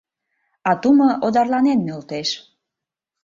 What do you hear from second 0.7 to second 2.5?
тумо одарланен нӧлтеш.